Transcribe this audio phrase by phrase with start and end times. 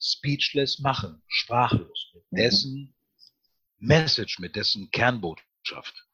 [0.00, 2.36] speechless machen, sprachlos, mit mhm.
[2.36, 2.94] dessen
[3.78, 6.06] Message, mit dessen Kernbotschaft.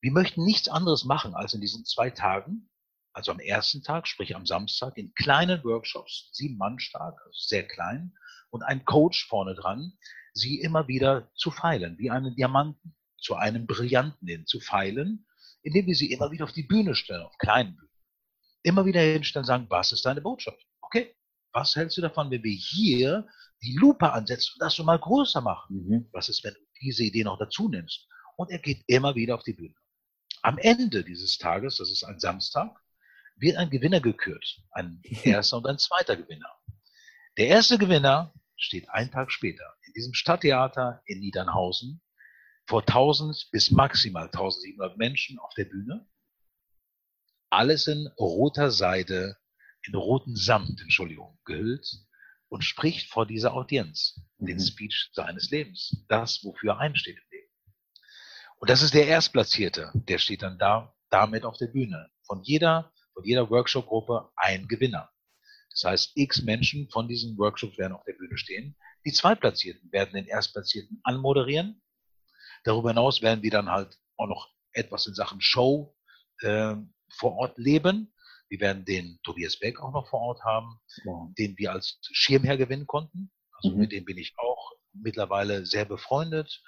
[0.00, 2.68] Wir möchten nichts anderes machen, als in diesen zwei Tagen,
[3.12, 7.66] also am ersten Tag, sprich am Samstag, in kleinen Workshops, sieben Mann stark, also sehr
[7.66, 8.12] klein,
[8.50, 9.92] und ein Coach vorne dran,
[10.32, 15.26] sie immer wieder zu feilen, wie einen Diamanten, zu einem Brillanten hin zu feilen,
[15.62, 17.90] indem wir sie immer wieder auf die Bühne stellen, auf kleinen Bühnen.
[18.62, 20.64] Immer wieder hinstellen und sagen, was ist deine Botschaft?
[21.56, 23.26] Was hältst du davon, wenn wir hier
[23.62, 25.86] die Lupe ansetzen und das so mal größer machen?
[25.86, 26.08] Mhm.
[26.12, 28.06] Was ist, wenn du diese Idee noch dazu nimmst?
[28.36, 29.74] Und er geht immer wieder auf die Bühne.
[30.42, 32.76] Am Ende dieses Tages, das ist ein Samstag,
[33.36, 34.58] wird ein Gewinner gekürt.
[34.72, 36.52] Ein erster und ein zweiter Gewinner.
[37.38, 42.02] Der erste Gewinner steht einen Tag später in diesem Stadttheater in Niedernhausen
[42.66, 46.06] vor 1000 bis maximal 1700 Menschen auf der Bühne.
[47.48, 49.38] Alles in roter Seide,
[49.86, 51.86] in roten Samt, Entschuldigung, gehüllt
[52.48, 54.60] und spricht vor dieser Audienz den mhm.
[54.60, 56.04] Speech seines Lebens.
[56.08, 57.52] Das, wofür er einsteht im Leben.
[58.58, 62.08] Und das ist der Erstplatzierte, der steht dann da, damit auf der Bühne.
[62.22, 65.10] Von jeder, von jeder Workshop-Gruppe ein Gewinner.
[65.70, 68.76] Das heißt, x Menschen von diesen Workshops werden auf der Bühne stehen.
[69.04, 71.82] Die Zweitplatzierten werden den Erstplatzierten anmoderieren.
[72.64, 75.94] Darüber hinaus werden die dann halt auch noch etwas in Sachen Show
[76.40, 76.74] äh,
[77.10, 78.12] vor Ort leben.
[78.48, 81.28] Wir werden den Tobias Beck auch noch vor Ort haben, ja.
[81.38, 83.30] den wir als Schirmherr gewinnen konnten.
[83.52, 83.78] Also mhm.
[83.78, 86.62] mit dem bin ich auch mittlerweile sehr befreundet.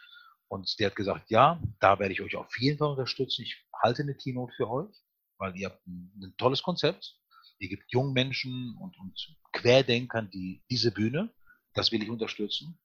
[0.48, 3.42] Und der hat gesagt, ja, da werde ich euch auf jeden Fall unterstützen.
[3.42, 4.94] Ich halte eine Keynote für euch,
[5.36, 7.16] weil ihr habt ein, ein tolles Konzept.
[7.58, 11.32] Ihr gibt jungen Menschen und, und Querdenkern die, diese Bühne.
[11.74, 12.80] Das will ich unterstützen.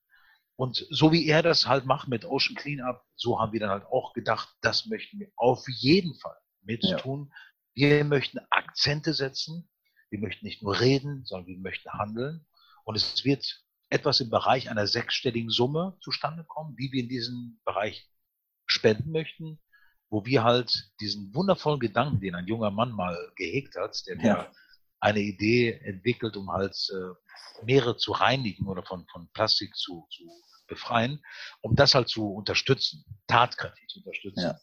[0.56, 3.86] Und so wie er das halt macht mit Ocean Cleanup, so haben wir dann halt
[3.86, 6.96] auch gedacht, das möchten wir auf jeden Fall mit ja.
[6.96, 7.32] tun.
[7.74, 9.68] Wir möchten Akzente setzen.
[10.10, 12.46] Wir möchten nicht nur reden, sondern wir möchten handeln.
[12.84, 17.60] Und es wird etwas im Bereich einer sechsstelligen Summe zustande kommen, wie wir in diesem
[17.64, 18.08] Bereich
[18.66, 19.60] spenden möchten,
[20.10, 24.52] wo wir halt diesen wundervollen Gedanken, den ein junger Mann mal gehegt hat, der ja
[25.04, 30.22] eine Idee entwickelt, um halt äh, Meere zu reinigen oder von, von Plastik zu, zu
[30.66, 31.22] befreien,
[31.60, 34.40] um das halt zu unterstützen, tatkräftig zu unterstützen.
[34.40, 34.58] Ja.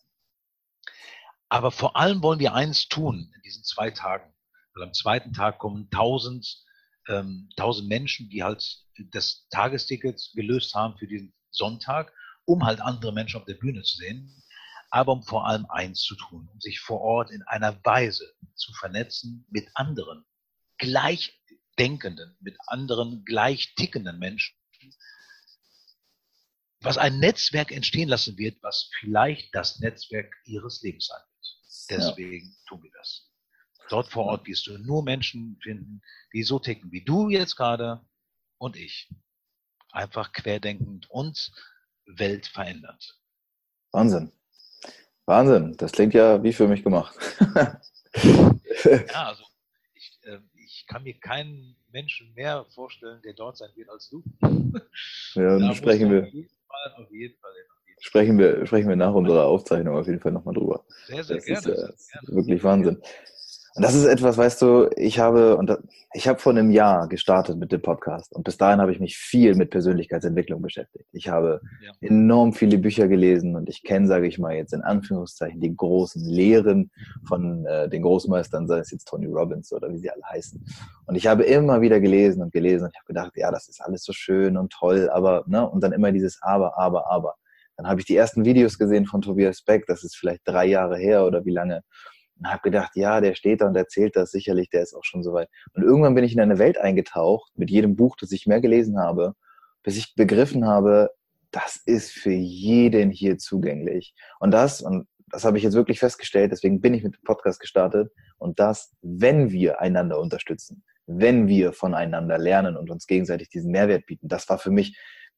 [1.52, 4.34] Aber vor allem wollen wir eins tun in diesen zwei Tagen.
[4.74, 6.64] Weil am zweiten Tag kommen tausend,
[7.10, 12.14] ähm, tausend Menschen, die halt das Tagesticket gelöst haben für diesen Sonntag,
[12.46, 14.42] um halt andere Menschen auf der Bühne zu sehen
[14.92, 18.74] aber um vor allem eins zu tun, um sich vor Ort in einer Weise zu
[18.74, 20.26] vernetzen mit anderen
[20.78, 24.56] gleichdenkenden, mit anderen gleich tickenden Menschen,
[26.82, 31.31] was ein Netzwerk entstehen lassen wird, was vielleicht das Netzwerk ihres Lebens sein wird.
[31.92, 32.58] Deswegen ja.
[32.68, 33.30] tun wir das.
[33.90, 36.02] Dort vor Ort wirst du nur Menschen finden,
[36.34, 38.00] die so ticken wie du jetzt gerade
[38.58, 39.10] und ich.
[39.92, 41.52] Einfach querdenkend und
[42.06, 43.20] weltverändert.
[43.92, 44.32] Wahnsinn.
[45.26, 45.76] Wahnsinn.
[45.78, 47.16] Das klingt ja wie für mich gemacht.
[47.54, 49.44] ja, also
[49.94, 54.24] ich, äh, ich kann mir keinen Menschen mehr vorstellen, der dort sein wird als du.
[55.36, 56.24] Ja, dann sprechen wir.
[56.24, 57.52] Auf jeden Fall, auf jeden Fall,
[58.02, 60.84] Sprechen wir, sprechen wir nach unserer Aufzeichnung auf jeden Fall nochmal drüber.
[61.08, 61.68] Sehr, sehr das gerne.
[61.68, 62.36] Ist, äh, gerne.
[62.36, 62.98] wirklich Wahnsinn.
[63.76, 65.78] Und das ist etwas, weißt du, ich habe, und
[66.14, 69.18] ich habe vor einem Jahr gestartet mit dem Podcast und bis dahin habe ich mich
[69.18, 71.08] viel mit Persönlichkeitsentwicklung beschäftigt.
[71.14, 71.92] Ich habe ja.
[72.02, 76.26] enorm viele Bücher gelesen und ich kenne, sage ich mal jetzt in Anführungszeichen, die großen
[76.26, 76.92] Lehren
[77.26, 80.62] von äh, den Großmeistern, sei es jetzt Tony Robbins oder wie sie alle heißen.
[81.06, 83.80] Und ich habe immer wieder gelesen und gelesen und ich habe gedacht, ja, das ist
[83.80, 87.36] alles so schön und toll, aber, ne, und dann immer dieses Aber, Aber, Aber.
[87.82, 91.00] Dann habe ich die ersten Videos gesehen von Tobias Beck, das ist vielleicht drei Jahre
[91.00, 91.82] her oder wie lange.
[92.38, 95.24] Und habe gedacht, ja, der steht da und erzählt das sicherlich, der ist auch schon
[95.24, 95.50] soweit.
[95.74, 99.00] Und irgendwann bin ich in eine Welt eingetaucht mit jedem Buch, das ich mehr gelesen
[99.00, 99.34] habe,
[99.82, 101.10] bis ich begriffen habe,
[101.50, 104.14] das ist für jeden hier zugänglich.
[104.40, 107.60] Und das, und das habe ich jetzt wirklich festgestellt, deswegen bin ich mit dem Podcast
[107.60, 108.12] gestartet.
[108.38, 114.06] Und das, wenn wir einander unterstützen, wenn wir voneinander lernen und uns gegenseitig diesen Mehrwert
[114.06, 114.96] bieten, das war für mich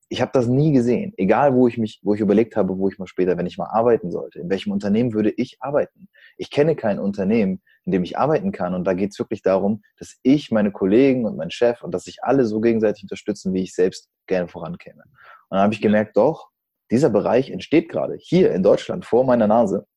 [0.09, 1.13] ich habe das nie gesehen.
[1.17, 3.69] Egal, wo ich mich, wo ich überlegt habe, wo ich mal später, wenn ich mal
[3.69, 6.07] arbeiten sollte, in welchem Unternehmen würde ich arbeiten?
[6.37, 8.73] Ich kenne kein Unternehmen, in dem ich arbeiten kann.
[8.73, 12.03] Und da geht es wirklich darum, dass ich, meine Kollegen und mein Chef und dass
[12.03, 15.03] sich alle so gegenseitig unterstützen, wie ich selbst gerne vorankäme.
[15.03, 16.49] Und dann habe ich gemerkt, doch,
[16.91, 19.87] dieser Bereich entsteht gerade hier in Deutschland vor meiner Nase.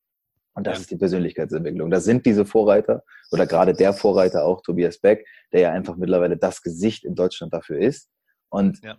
[0.54, 1.90] Und das ist die Persönlichkeitsentwicklung.
[1.90, 6.38] Da sind diese Vorreiter oder gerade der Vorreiter auch, Tobias Beck, der ja einfach mittlerweile
[6.38, 8.08] das Gesicht in Deutschland dafür ist.
[8.48, 8.96] Und ja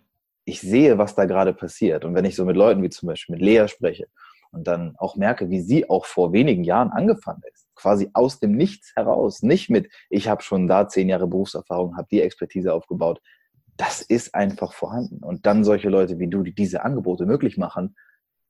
[0.48, 2.04] ich sehe, was da gerade passiert.
[2.04, 4.08] Und wenn ich so mit Leuten wie zum Beispiel mit Lea spreche
[4.50, 8.52] und dann auch merke, wie sie auch vor wenigen Jahren angefangen ist, quasi aus dem
[8.52, 13.20] Nichts heraus, nicht mit, ich habe schon da zehn Jahre Berufserfahrung, habe die Expertise aufgebaut.
[13.76, 15.22] das ist einfach vorhanden.
[15.22, 17.94] Und dann solche Leute wie du, die diese Angebote möglich machen,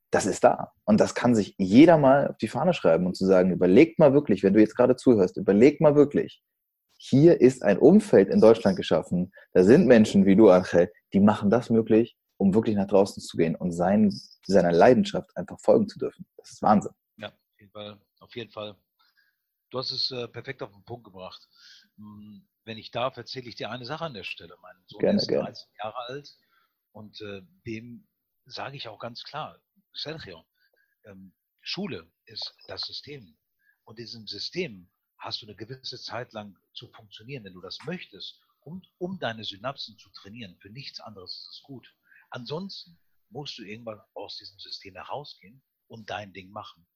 [0.09, 0.71] das ist da.
[0.85, 4.13] Und das kann sich jeder mal auf die Fahne schreiben und zu sagen, überleg mal
[4.13, 6.41] wirklich, wenn du jetzt gerade zuhörst, überleg mal wirklich,
[7.01, 9.31] hier ist ein Umfeld in Deutschland geschaffen.
[9.53, 13.37] Da sind Menschen wie du, Angel, die machen das möglich, um wirklich nach draußen zu
[13.37, 14.13] gehen und sein,
[14.45, 16.27] seiner Leidenschaft einfach folgen zu dürfen.
[16.35, 16.91] Das ist Wahnsinn.
[17.15, 18.01] Ja, auf jeden Fall.
[18.19, 18.75] Auf jeden Fall.
[19.69, 21.47] Du hast es äh, perfekt auf den Punkt gebracht.
[21.95, 24.55] Hm, wenn ich darf, erzähle ich dir eine Sache an der Stelle.
[24.61, 25.45] Mein Sohn gerne, ist gerne.
[25.45, 26.37] 13 Jahre alt
[26.91, 28.07] und äh, dem
[28.45, 29.57] sage ich auch ganz klar,
[29.93, 30.43] Sergio,
[31.05, 33.37] ähm, Schule ist das System.
[33.85, 37.77] Und in diesem System hast du eine gewisse Zeit lang zu funktionieren, wenn du das
[37.85, 40.57] möchtest, um, um deine Synapsen zu trainieren.
[40.61, 41.93] Für nichts anderes ist es gut.
[42.29, 42.99] Ansonsten
[43.29, 46.87] musst du irgendwann aus diesem System herausgehen und dein Ding machen.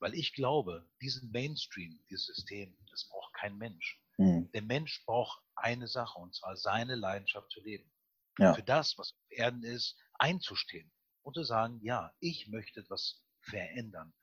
[0.00, 4.00] Weil ich glaube, diesen Mainstream, dieses System, das braucht kein Mensch.
[4.16, 4.50] Mhm.
[4.52, 7.90] Der Mensch braucht eine Sache, und zwar seine Leidenschaft zu leben.
[8.38, 8.54] Ja.
[8.54, 10.92] Für das, was auf Erden ist, einzustehen
[11.22, 14.14] und zu sagen, ja, ich möchte etwas verändern.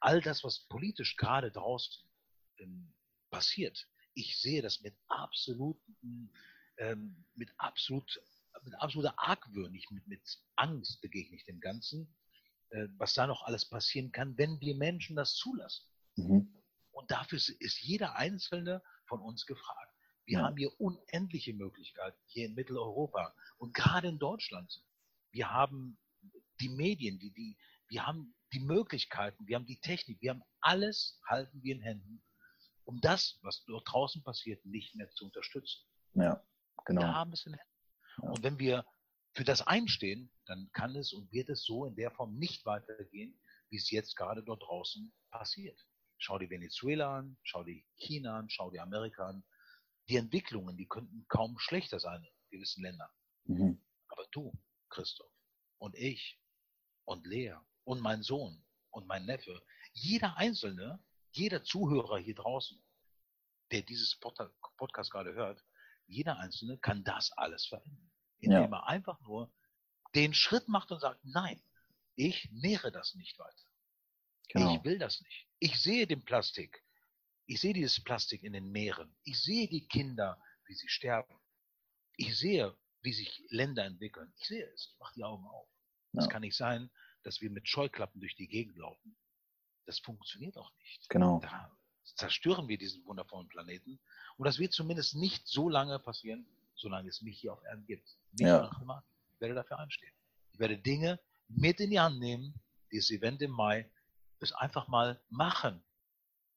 [0.00, 2.08] All das, was politisch gerade draußen
[3.34, 6.32] passiert, ich sehe das mit absoluten,
[6.78, 8.20] ähm, mit absolut,
[8.62, 10.22] mit absoluter Argwöhn, nicht mit, mit
[10.56, 12.14] Angst begegne ich dem Ganzen,
[12.70, 15.86] äh, was da noch alles passieren kann, wenn wir Menschen das zulassen.
[16.16, 16.62] Mhm.
[16.92, 19.92] Und dafür ist jeder Einzelne von uns gefragt.
[20.26, 20.44] Wir ja.
[20.44, 24.82] haben hier unendliche Möglichkeiten, hier in Mitteleuropa und gerade in Deutschland.
[25.32, 25.98] Wir haben
[26.60, 27.58] die Medien, die, die,
[27.88, 32.22] wir haben die Möglichkeiten, wir haben die Technik, wir haben alles, halten wir in Händen,
[32.94, 35.84] um das, was dort draußen passiert, nicht mehr zu unterstützen.
[36.14, 36.40] Ja,
[36.84, 37.02] genau.
[37.02, 38.22] Wir haben es in Händen.
[38.22, 38.28] Ja.
[38.30, 38.86] Und wenn wir
[39.32, 43.36] für das einstehen, dann kann es und wird es so in der Form nicht weitergehen,
[43.70, 45.78] wie es jetzt gerade dort draußen passiert.
[46.18, 49.44] Schau dir Venezuela an, schau dir China an, schau dir Amerika an.
[50.08, 53.10] Die Entwicklungen, die könnten kaum schlechter sein in gewissen Ländern.
[53.46, 53.82] Mhm.
[54.06, 54.52] Aber du,
[54.88, 55.32] Christoph,
[55.78, 56.40] und ich
[57.04, 59.60] und Lea und mein Sohn und mein Neffe,
[59.94, 61.02] jeder Einzelne,
[61.32, 62.80] jeder Zuhörer hier draußen,
[63.70, 65.62] der dieses Podcast gerade hört,
[66.06, 68.10] jeder Einzelne kann das alles verändern.
[68.38, 68.78] Indem ja.
[68.78, 69.52] er einfach nur
[70.14, 71.62] den Schritt macht und sagt, nein,
[72.14, 73.64] ich nähere das nicht weiter.
[74.48, 74.76] Genau.
[74.76, 75.48] Ich will das nicht.
[75.58, 76.84] Ich sehe den Plastik.
[77.46, 79.16] Ich sehe dieses Plastik in den Meeren.
[79.24, 81.34] Ich sehe die Kinder, wie sie sterben.
[82.16, 84.32] Ich sehe, wie sich Länder entwickeln.
[84.38, 84.92] Ich sehe es.
[84.92, 85.68] Ich mache die Augen auf.
[86.12, 86.30] Es ja.
[86.30, 86.90] kann nicht sein,
[87.22, 89.16] dass wir mit Scheuklappen durch die Gegend laufen.
[89.86, 91.08] Das funktioniert auch nicht.
[91.08, 91.40] Genau.
[91.40, 93.98] Da zerstören wir diesen wundervollen Planeten.
[94.36, 98.16] Und das wird zumindest nicht so lange passieren, solange es mich hier auf Erden gibt.
[98.32, 98.70] Nicht ja.
[99.34, 100.12] Ich werde dafür einstehen.
[100.52, 102.54] Ich werde Dinge mit in die Hand nehmen.
[102.92, 103.90] Dieses Event im Mai
[104.40, 105.82] es einfach mal machen.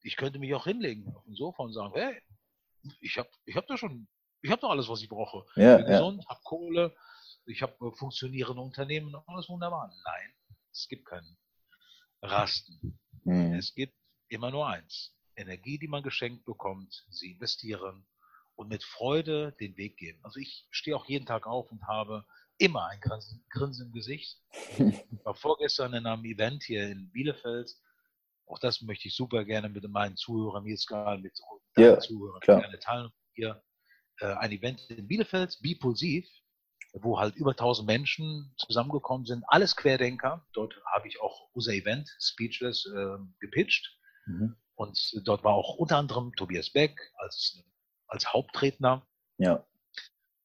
[0.01, 2.21] Ich könnte mich auch hinlegen auf dem Sofa und sagen, hey,
[3.01, 4.07] ich habe ich hab da schon,
[4.41, 5.45] ich habe doch alles, was ich brauche.
[5.55, 5.99] Ja, ich bin ja.
[5.99, 6.95] gesund, habe Kohle,
[7.45, 9.91] ich habe äh, funktionierende Unternehmen, alles wunderbar.
[10.05, 10.33] Nein,
[10.71, 11.38] es gibt keinen
[12.21, 12.99] Rasten.
[13.23, 13.53] Mhm.
[13.53, 13.95] Es gibt
[14.27, 15.17] immer nur eins.
[15.38, 18.06] Energie, die man geschenkt bekommt, sie investieren
[18.56, 20.19] und mit Freude den Weg gehen.
[20.24, 22.25] Also ich stehe auch jeden Tag auf und habe
[22.57, 24.39] immer ein Grinsen, Grinsen im Gesicht.
[24.80, 27.69] Ich war vorgestern in einem Event hier in Bielefeld.
[28.45, 31.38] Auch das möchte ich super gerne mit meinen Zuhörern jetzt gerade mit
[31.75, 32.62] deinen ja, Zuhörern klar.
[32.62, 33.10] gerne teilen.
[33.33, 33.62] Hier
[34.19, 36.25] äh, ein Event in Bielefeld, Bipulsiv,
[36.94, 40.47] wo halt über 1000 Menschen zusammengekommen sind, alles Querdenker.
[40.54, 44.00] Dort habe ich auch unser Event Speechless äh, gepitcht.
[44.26, 44.56] Mhm.
[44.78, 47.64] Und dort war auch unter anderem Tobias Beck als,
[48.07, 49.06] als Hauptredner.
[49.40, 49.66] Ja.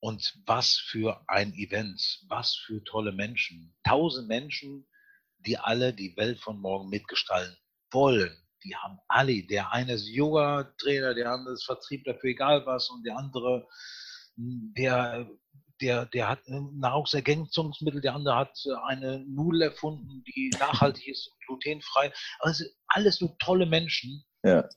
[0.01, 3.77] Und was für ein Event, was für tolle Menschen.
[3.85, 4.89] Tausend Menschen,
[5.39, 7.59] die alle die Welt von morgen mitgestalten
[7.91, 8.35] wollen.
[8.65, 13.05] Die haben alle, der eine ist Yoga-Trainer, der andere ist Vertriebler für egal was und
[13.05, 13.69] der andere,
[14.37, 15.29] der,
[15.83, 22.12] der, der hat Nahrungsergänzungsmittel, der andere hat eine Nudel erfunden, die nachhaltig ist und glutenfrei.
[22.39, 24.25] Also alles nur tolle Menschen.
[24.43, 24.69] Ja.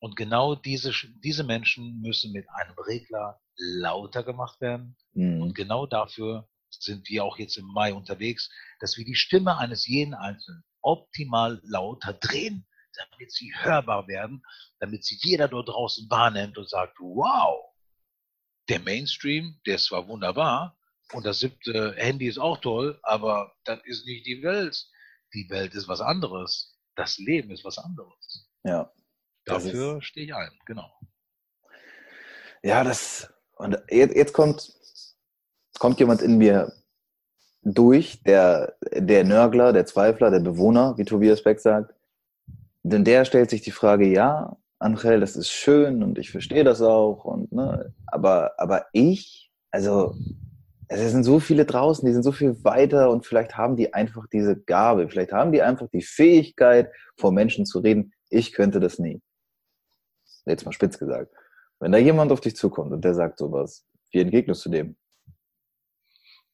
[0.00, 0.92] Und genau diese,
[1.24, 4.96] diese Menschen müssen mit einem Regler lauter gemacht werden.
[5.12, 5.42] Mhm.
[5.42, 8.50] Und genau dafür sind wir auch jetzt im Mai unterwegs,
[8.80, 14.42] dass wir die Stimme eines jeden Einzelnen optimal lauter drehen, damit sie hörbar werden,
[14.78, 17.64] damit sie jeder dort draußen wahrnimmt und sagt, wow,
[18.68, 20.76] der Mainstream, der ist zwar wunderbar
[21.12, 24.86] und das siebte Handy ist auch toll, aber das ist nicht die Welt.
[25.34, 26.76] Die Welt ist was anderes.
[26.94, 28.48] Das Leben ist was anderes.
[28.64, 28.92] Ja.
[29.44, 30.90] Dafür stehe ich ein, genau.
[32.62, 34.72] Ja, das, und jetzt, jetzt kommt,
[35.78, 36.72] kommt jemand in mir
[37.62, 41.94] durch, der, der Nörgler, der Zweifler, der Bewohner, wie Tobias Beck sagt.
[42.82, 46.82] Denn der stellt sich die Frage, ja, Angel, das ist schön und ich verstehe das
[46.82, 47.24] auch.
[47.24, 50.14] Und, ne, aber, aber ich, also
[50.88, 54.26] es sind so viele draußen, die sind so viel weiter und vielleicht haben die einfach
[54.32, 58.12] diese Gabe, vielleicht haben die einfach die Fähigkeit, vor Menschen zu reden.
[58.30, 59.20] Ich könnte das nie.
[60.46, 61.32] Jetzt mal spitz gesagt.
[61.80, 64.96] Wenn da jemand auf dich zukommt und der sagt sowas, wie entgegnest du dem?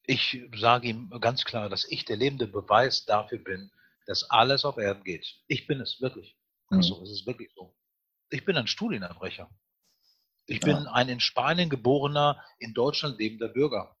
[0.07, 3.71] Ich sage ihm ganz klar, dass ich der lebende Beweis dafür bin,
[4.05, 5.25] dass alles auf Erden geht.
[5.47, 6.37] Ich bin es wirklich.
[6.69, 6.83] Mhm.
[6.83, 7.73] So, es ist wirklich so.
[8.29, 9.49] Ich bin ein Studienabbrecher.
[10.47, 10.91] Ich bin ja.
[10.91, 13.95] ein in Spanien geborener, in Deutschland lebender Bürger.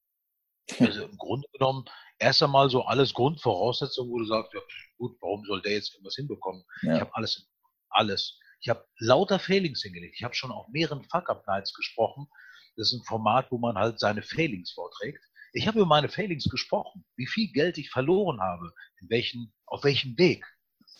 [0.79, 1.85] Also im Grunde genommen
[2.17, 4.59] erst einmal so alles Grundvoraussetzungen, wo du sagst, ja,
[4.97, 6.63] gut, warum soll der jetzt irgendwas hinbekommen?
[6.81, 6.95] Ja.
[6.95, 7.47] Ich habe alles,
[7.89, 8.39] alles.
[8.61, 10.15] Ich habe lauter Failings hingelegt.
[10.17, 12.27] Ich habe schon auf mehreren Fuck-Up-Nights gesprochen.
[12.75, 15.23] Das ist ein Format, wo man halt seine Failings vorträgt.
[15.53, 19.83] Ich habe über meine Failings gesprochen, wie viel Geld ich verloren habe, in welchen, auf
[19.83, 20.45] welchem Weg.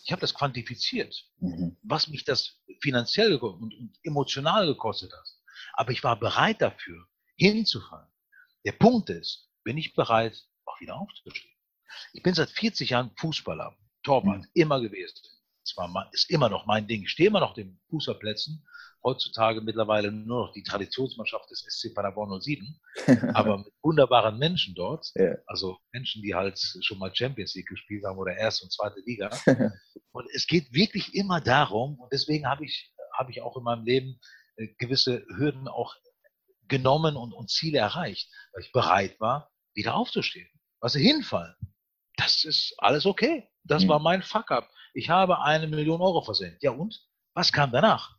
[0.06, 1.78] Ich habe das quantifiziert, mhm.
[1.82, 5.28] was mich das finanziell und, und emotional gekostet hat.
[5.74, 7.08] Aber ich war bereit dafür,
[7.38, 8.08] hinzufallen.
[8.66, 11.52] Der Punkt ist, bin ich bereit, auch wieder aufzustehen.
[12.14, 14.50] Ich bin seit 40 Jahren Fußballer, Torwart, mhm.
[14.54, 15.18] immer gewesen.
[15.64, 17.04] Zwar ist immer noch mein Ding.
[17.04, 18.64] Ich stehe immer noch den Fußballplätzen.
[19.04, 22.80] Heutzutage mittlerweile nur noch die Traditionsmannschaft des SC Paderborn 07,
[23.34, 25.12] aber mit wunderbaren Menschen dort.
[25.16, 25.36] Ja.
[25.46, 29.30] Also Menschen, die halt schon mal Champions League gespielt haben oder erste und zweite Liga.
[30.16, 33.84] und es geht wirklich immer darum, und deswegen habe ich, habe ich auch in meinem
[33.84, 34.22] Leben
[34.56, 35.94] äh, gewisse Hürden auch
[36.70, 40.48] genommen und, und Ziele erreicht, weil ich bereit war, wieder aufzustehen.
[40.80, 41.56] Was sie hinfallen,
[42.16, 43.50] das ist alles okay.
[43.66, 43.90] Das mhm.
[43.90, 44.72] war mein Fuck-up.
[44.94, 46.64] Ich habe eine Million Euro versenkt.
[46.64, 46.98] Ja und?
[47.34, 48.16] Was kam danach?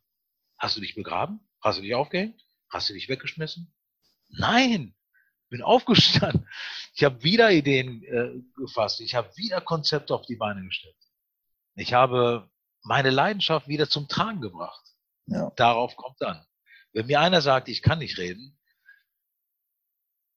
[0.59, 1.41] Hast du dich begraben?
[1.63, 2.45] Hast du dich aufgehängt?
[2.71, 3.75] Hast du dich weggeschmissen?
[4.29, 4.95] Nein,
[5.49, 6.47] bin aufgestanden.
[6.93, 9.01] Ich habe wieder Ideen äh, gefasst.
[9.01, 10.97] Ich habe wieder Konzepte auf die Beine gestellt.
[11.77, 12.51] Ich habe
[12.83, 14.83] meine Leidenschaft wieder zum Tragen gebracht.
[15.27, 15.51] Ja.
[15.57, 16.45] Darauf kommt an.
[16.93, 18.59] Wenn mir einer sagt, ich kann nicht reden,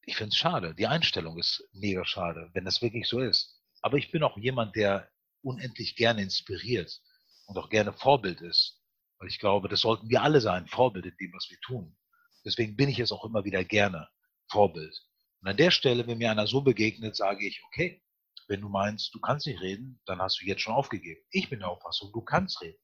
[0.06, 0.76] ich finde es schade.
[0.76, 3.62] Die Einstellung ist mega schade, wenn das wirklich so ist.
[3.82, 5.10] Aber ich bin auch jemand, der
[5.42, 7.00] unendlich gerne inspiriert
[7.46, 8.82] und auch gerne Vorbild ist.
[9.20, 11.96] Weil ich glaube, das sollten wir alle sein, Vorbild in dem, was wir tun.
[12.44, 14.10] Deswegen bin ich es auch immer wieder gerne,
[14.50, 14.98] Vorbild.
[15.42, 18.02] Und an der Stelle, wenn mir einer so begegnet, sage ich, okay,
[18.50, 21.22] wenn du meinst, du kannst nicht reden, dann hast du jetzt schon aufgegeben.
[21.32, 22.80] Ich bin der Auffassung, du kannst reden.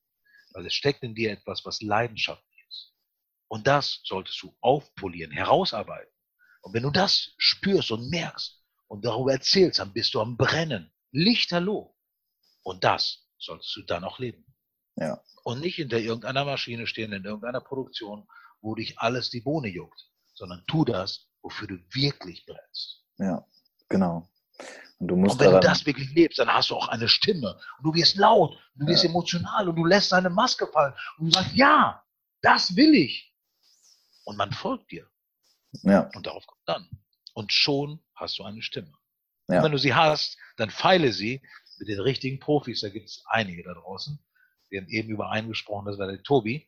[0.53, 2.45] Weil es steckt in dir etwas, was Leidenschaft
[3.47, 6.11] und das solltest du aufpolieren, herausarbeiten.
[6.61, 10.91] Und wenn du das spürst und merkst und darüber erzählst, dann bist du am Brennen.
[11.11, 11.95] Lichterloh.
[12.63, 14.45] Und das solltest du dann auch leben.
[14.95, 15.21] Ja.
[15.43, 18.27] Und nicht hinter irgendeiner Maschine stehen, in irgendeiner Produktion,
[18.61, 23.05] wo dich alles die Bohne juckt, sondern tu das, wofür du wirklich brennst.
[23.17, 23.45] Ja,
[23.89, 24.27] genau.
[24.99, 27.59] Und, du musst und wenn du das wirklich lebst, dann hast du auch eine Stimme.
[27.77, 29.09] Und du wirst laut, du wirst ja.
[29.09, 30.93] emotional und du lässt deine Maske fallen.
[31.17, 32.01] Und du sagst, ja,
[32.41, 33.33] das will ich
[34.25, 35.09] und man folgt dir.
[35.83, 36.09] Ja.
[36.15, 36.89] Und darauf kommt dann.
[37.33, 38.93] Und schon hast du eine Stimme.
[39.47, 39.57] Ja.
[39.57, 41.41] Und wenn du sie hast, dann feile sie
[41.79, 42.81] mit den richtigen Profis.
[42.81, 44.19] Da gibt es einige da draußen.
[44.69, 46.67] Wir haben eben über einen gesprochen, das war der Tobi.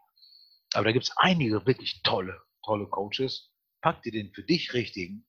[0.74, 3.51] Aber da gibt es einige wirklich tolle, tolle Coaches.
[3.82, 5.25] Pack dir den für dich richtigen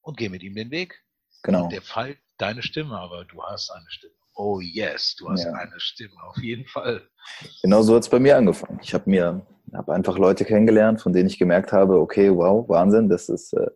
[0.00, 1.04] und geh mit ihm den Weg.
[1.42, 1.68] Genau.
[1.68, 4.14] Der feilt deine Stimme, aber du hast eine Stimme.
[4.34, 5.52] Oh yes, du hast ja.
[5.52, 7.02] eine Stimme, auf jeden Fall.
[7.62, 8.80] Genau so hat es bei mir angefangen.
[8.82, 13.08] Ich habe mir habe einfach Leute kennengelernt, von denen ich gemerkt habe, okay, wow, Wahnsinn,
[13.08, 13.70] das ist, äh,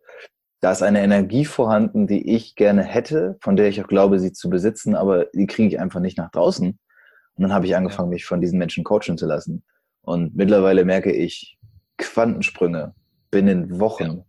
[0.61, 4.33] da ist eine Energie vorhanden, die ich gerne hätte, von der ich auch glaube, sie
[4.33, 6.69] zu besitzen, aber die kriege ich einfach nicht nach draußen.
[6.69, 9.63] Und dann habe ich angefangen, mich von diesen Menschen coachen zu lassen.
[10.03, 11.59] Und mittlerweile merke ich
[11.99, 12.95] Quantensprünge
[13.31, 14.25] binnen Wochen,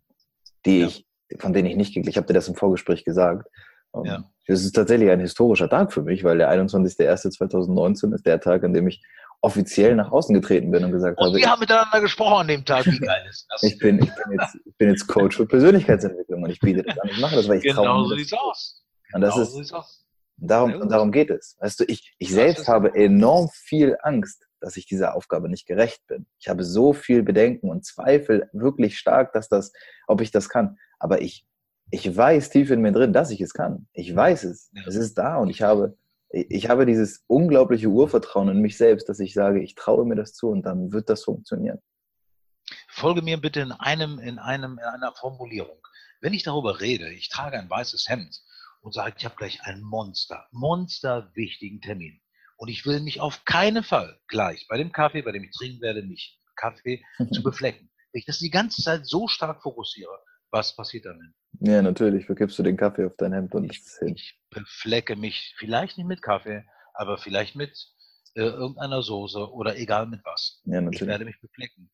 [0.66, 0.88] die ja.
[0.88, 1.06] ich,
[1.40, 2.10] von denen ich nicht gekriegt.
[2.10, 3.48] Ich habe dir das im Vorgespräch gesagt.
[4.04, 4.24] Ja.
[4.48, 8.74] Das ist tatsächlich ein historischer Tag für mich, weil der 21.01.2019 ist der Tag, an
[8.74, 9.04] dem ich
[9.42, 11.38] offiziell nach außen getreten bin und gesagt und habe.
[11.38, 12.86] Wir haben miteinander gesprochen an dem Tag.
[12.86, 13.64] Wie geil ist das?
[13.64, 16.98] ich, bin, ich, bin jetzt, ich bin jetzt Coach für Persönlichkeitsentwicklung und ich biete das
[16.98, 17.10] an.
[17.10, 18.10] Ich mache das, weil ich genau traue.
[18.10, 18.84] So sieht's aus.
[19.14, 20.06] Und das genau ist, so aus.
[20.38, 21.56] Darum, darum geht es.
[21.60, 26.06] Weißt du, ich, ich selbst habe enorm viel Angst, dass ich dieser Aufgabe nicht gerecht
[26.08, 26.26] bin.
[26.40, 29.72] Ich habe so viel Bedenken und Zweifel wirklich stark, dass das,
[30.08, 30.78] ob ich das kann.
[31.00, 31.46] Aber ich,
[31.92, 33.88] ich weiß tief in mir drin, dass ich es kann.
[33.94, 34.72] Ich weiß es.
[34.86, 35.98] Es ist da und ich habe,
[36.30, 40.34] ich habe dieses unglaubliche Urvertrauen in mich selbst, dass ich sage, ich traue mir das
[40.34, 41.80] zu und dann wird das funktionieren.
[42.90, 45.80] Folge mir bitte in einem, in einem, in einer Formulierung.
[46.20, 48.42] Wenn ich darüber rede, ich trage ein weißes Hemd
[48.82, 52.20] und sage, ich habe gleich einen Monster, Monster wichtigen Termin.
[52.58, 55.82] Und ich will mich auf keinen Fall gleich bei dem Kaffee, bei dem ich trinken
[55.82, 57.90] werde, mich Kaffee zu beflecken.
[58.12, 60.20] Wenn ich das die ganze Zeit so stark fokussiere,
[60.52, 61.34] was passiert dann?
[61.60, 62.26] Ja, natürlich.
[62.26, 66.22] Verkippst du den Kaffee auf dein Hemd und ich, ich beflecke mich vielleicht nicht mit
[66.22, 67.78] Kaffee, aber vielleicht mit
[68.36, 70.62] äh, irgendeiner Soße oder egal mit was.
[70.66, 71.02] Ja, natürlich.
[71.02, 71.92] Ich werde mich beflecken.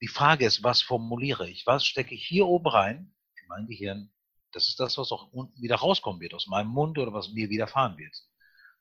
[0.00, 1.66] Die Frage ist, was formuliere ich?
[1.66, 4.10] Was stecke ich hier oben rein in mein Gehirn,
[4.52, 7.50] Das ist das, was auch unten wieder rauskommen wird, aus meinem Mund oder was mir
[7.50, 8.14] widerfahren wird.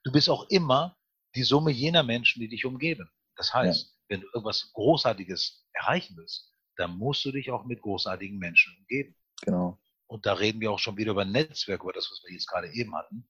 [0.03, 0.97] Du bist auch immer
[1.35, 3.09] die Summe jener Menschen, die dich umgeben.
[3.35, 3.91] Das heißt, ja.
[4.09, 9.15] wenn du irgendwas Großartiges erreichen willst, dann musst du dich auch mit großartigen Menschen umgeben.
[9.41, 9.79] Genau.
[10.07, 12.71] Und da reden wir auch schon wieder über Netzwerk, über das, was wir jetzt gerade
[12.71, 13.27] eben hatten.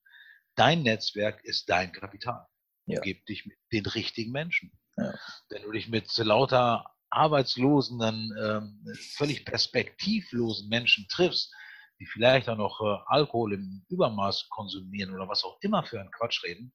[0.56, 2.46] Dein Netzwerk ist dein Kapital.
[2.86, 3.00] Ja.
[3.00, 4.72] Umgib dich mit den richtigen Menschen.
[4.98, 5.14] Ja.
[5.50, 11.54] Wenn du dich mit lauter arbeitslosen, dann ähm, völlig perspektivlosen Menschen triffst,
[12.00, 16.12] die vielleicht auch noch äh, Alkohol im Übermaß konsumieren oder was auch immer für einen
[16.12, 16.74] Quatsch reden,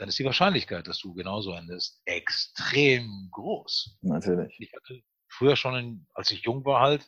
[0.00, 3.98] dann ist die Wahrscheinlichkeit, dass du genauso endest, extrem groß.
[4.00, 4.56] Natürlich.
[4.58, 7.06] Ich hatte früher schon, in, als ich jung war, halt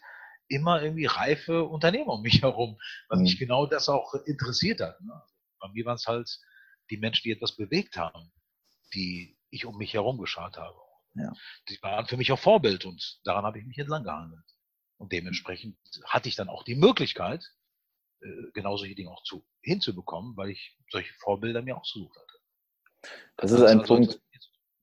[0.48, 3.22] immer irgendwie reife Unternehmer um mich herum, weil mhm.
[3.22, 5.00] mich genau das auch interessiert hat.
[5.00, 5.10] Ne?
[5.10, 6.38] Also bei mir waren es halt
[6.90, 8.30] die Menschen, die etwas bewegt haben,
[8.92, 10.76] die ich um mich herum geschaut habe.
[11.14, 11.32] Ja.
[11.70, 14.44] Die waren für mich auch Vorbild und daran habe ich mich entlang gehandelt.
[14.98, 17.42] Und dementsprechend hatte ich dann auch die Möglichkeit,
[18.20, 22.41] äh, genau solche Dinge auch zu, hinzubekommen, weil ich solche Vorbilder mir auch gesucht hatte.
[23.36, 24.20] Das, ist ein also Punkt,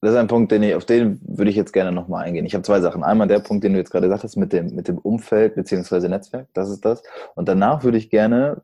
[0.01, 2.45] das ist ein Punkt, den ich, auf den würde ich jetzt gerne nochmal eingehen.
[2.45, 3.03] Ich habe zwei Sachen.
[3.03, 6.09] Einmal der Punkt, den du jetzt gerade gesagt hast, mit dem, mit dem Umfeld beziehungsweise
[6.09, 7.03] Netzwerk, das ist das.
[7.35, 8.61] Und danach würde ich gerne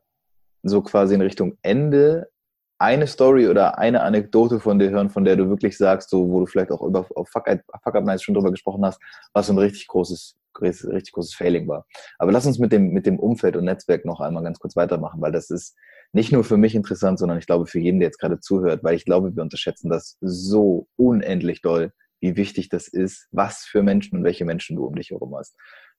[0.62, 2.28] so quasi in Richtung Ende
[2.78, 6.40] eine Story oder eine Anekdote von dir hören, von der du wirklich sagst, so, wo
[6.40, 7.48] du vielleicht auch über auf Fuck,
[7.82, 9.00] Fuck Up Nights schon drüber gesprochen hast,
[9.32, 11.86] was so ein richtig großes, richtig großes Failing war.
[12.18, 15.20] Aber lass uns mit dem, mit dem Umfeld und Netzwerk noch einmal ganz kurz weitermachen,
[15.20, 15.76] weil das ist
[16.12, 18.94] nicht nur für mich interessant, sondern ich glaube für jeden, der jetzt gerade zuhört, weil
[18.94, 24.18] ich glaube, wir unterschätzen das so unendlich doll, wie wichtig das ist, was für Menschen
[24.18, 25.54] und welche Menschen du um dich herum hast.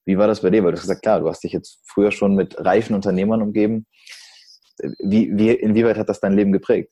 [0.06, 0.64] Wie war das bei dir?
[0.64, 3.86] Weil du hast gesagt, klar, du hast dich jetzt früher schon mit reifen Unternehmern umgeben.
[5.00, 6.92] Wie, wie, inwieweit hat das dein Leben geprägt?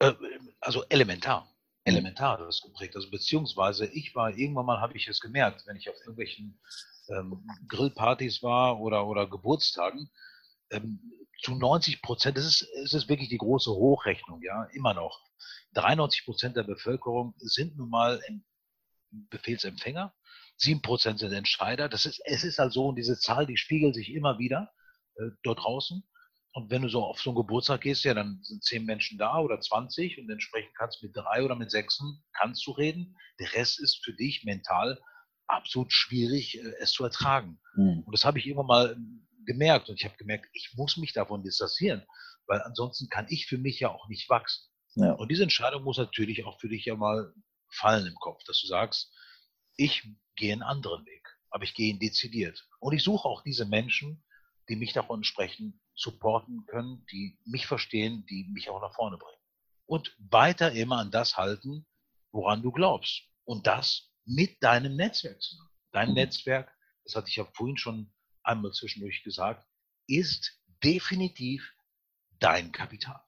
[0.00, 0.12] Äh,
[0.60, 1.48] also elementar.
[1.88, 2.96] Elementar hat das geprägt.
[2.96, 6.60] Also beziehungsweise ich war, irgendwann mal habe ich es gemerkt, wenn ich auf irgendwelchen
[7.08, 10.10] ähm, Grillpartys war oder, oder Geburtstagen,
[10.70, 11.00] ähm,
[11.42, 15.20] zu 90 Prozent, das ist, das ist wirklich die große Hochrechnung, ja, immer noch.
[15.74, 18.20] 93 Prozent der Bevölkerung sind nun mal
[19.10, 20.12] Befehlsempfänger,
[20.56, 21.88] 7 Prozent sind Entscheider.
[21.88, 24.72] Das ist, es ist also, und diese Zahl, die spiegelt sich immer wieder
[25.14, 26.02] äh, dort draußen.
[26.52, 29.38] Und wenn du so auf so einen Geburtstag gehst, ja, dann sind zehn Menschen da
[29.38, 33.16] oder 20 und entsprechend kannst du mit drei oder mit sechsen kannst du reden.
[33.38, 35.00] Der Rest ist für dich mental
[35.46, 37.60] absolut schwierig, äh, es zu ertragen.
[37.76, 38.02] Mhm.
[38.04, 38.96] Und das habe ich immer mal
[39.46, 39.88] gemerkt.
[39.88, 42.04] Und ich habe gemerkt, ich muss mich davon distanzieren,
[42.46, 44.68] weil ansonsten kann ich für mich ja auch nicht wachsen.
[44.94, 45.12] Ja.
[45.12, 47.32] Und diese Entscheidung muss natürlich auch für dich ja mal
[47.70, 49.12] fallen im Kopf, dass du sagst,
[49.76, 52.66] ich gehe einen anderen Weg, aber ich gehe ihn dezidiert.
[52.80, 54.24] Und ich suche auch diese Menschen,
[54.68, 59.40] die mich davon entsprechend supporten können, die mich verstehen, die mich auch nach vorne bringen.
[59.86, 61.86] Und weiter immer an das halten,
[62.30, 63.22] woran du glaubst.
[63.44, 65.70] Und das mit deinem Netzwerk zusammen.
[65.90, 66.14] Dein mhm.
[66.14, 66.72] Netzwerk,
[67.04, 69.66] das hatte ich ja vorhin schon einmal zwischendurch gesagt,
[70.06, 71.74] ist definitiv
[72.38, 73.20] dein Kapital.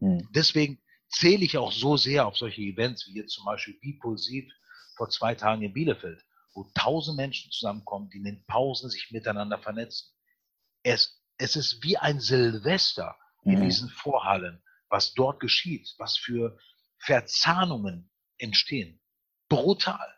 [0.00, 0.28] Mhm.
[0.32, 4.52] Deswegen zähle ich auch so sehr auf solche Events wie jetzt zum Beispiel Bipulsiv
[4.96, 9.58] vor zwei Tagen in Bielefeld, wo tausend Menschen zusammenkommen, die in den Pausen sich miteinander
[9.58, 10.12] vernetzen.
[10.82, 13.64] Es, es ist wie ein Silvester in mhm.
[13.64, 16.58] diesen Vorhallen, was dort geschieht, was für
[16.98, 19.00] Verzahnungen entstehen.
[19.48, 20.14] Brutal.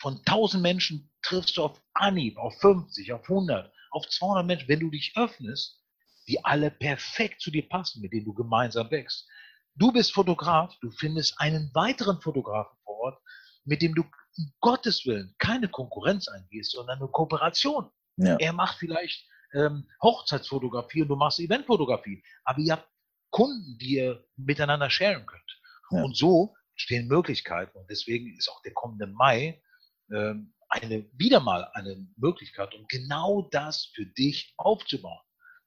[0.00, 4.80] Von tausend Menschen triffst du auf Anhieb, auf 50, auf 100, auf 200 Menschen, wenn
[4.80, 5.80] du dich öffnest,
[6.28, 9.28] die alle perfekt zu dir passen, mit denen du gemeinsam wächst.
[9.74, 13.22] Du bist Fotograf, du findest einen weiteren Fotografen vor Ort,
[13.64, 17.90] mit dem du um Gottes Willen keine Konkurrenz eingehst, sondern eine Kooperation.
[18.16, 18.36] Ja.
[18.36, 22.88] Er macht vielleicht ähm, Hochzeitsfotografie und du machst Eventfotografie, aber ihr habt
[23.30, 25.60] Kunden, die ihr miteinander sharen könnt.
[25.90, 26.02] Ja.
[26.02, 29.62] Und so stehen Möglichkeiten und deswegen ist auch der kommende Mai
[30.10, 35.20] ähm, eine, wieder mal eine Möglichkeit, um genau das für dich aufzubauen.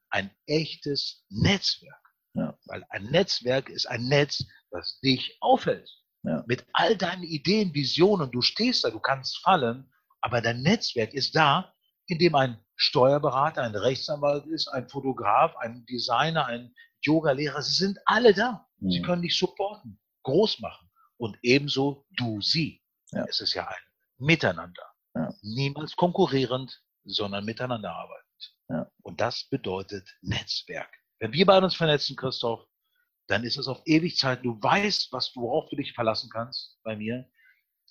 [0.10, 2.02] Ein echtes Netzwerk.
[2.34, 2.58] Ja.
[2.66, 5.90] Weil ein Netzwerk ist ein Netz, das dich aufhält.
[6.24, 6.44] Ja.
[6.48, 11.36] Mit all deinen Ideen, Visionen, du stehst da, du kannst fallen, aber dein Netzwerk ist
[11.36, 11.74] da,
[12.08, 18.00] in dem ein Steuerberater, ein Rechtsanwalt ist, ein Fotograf, ein Designer, ein Yoga-Lehrer, sie sind
[18.06, 18.68] alle da.
[18.80, 18.92] Mhm.
[18.92, 20.90] Sie können dich supporten, groß machen.
[21.18, 22.82] Und ebenso du sie.
[23.12, 23.26] Ja.
[23.30, 23.84] Es ist ja ein
[24.18, 24.84] Miteinander.
[25.16, 25.34] Ja.
[25.42, 28.56] Niemals konkurrierend, sondern miteinander arbeitend.
[28.70, 28.92] Ja.
[29.04, 30.92] Und das bedeutet Netzwerk.
[31.20, 32.66] Wenn wir beide uns vernetzen, Christoph,
[33.28, 34.44] dann ist es auf Ewigkeit.
[34.44, 37.30] Du weißt, was du, worauf du dich verlassen kannst bei mir,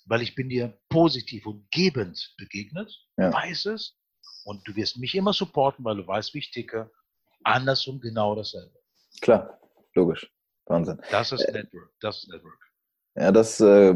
[0.05, 2.93] weil ich bin dir positiv und gebend begegnet.
[3.17, 3.29] Ja.
[3.29, 3.97] Du weißt es.
[4.45, 6.91] Und du wirst mich immer supporten, weil du weißt, wie ich ticke.
[7.43, 8.77] Andersrum genau dasselbe.
[9.21, 9.59] Klar,
[9.93, 10.31] logisch.
[10.65, 10.99] Wahnsinn.
[11.11, 11.91] Das ist äh, Network.
[11.99, 12.59] Das ist Network.
[13.15, 13.95] Ja, das äh,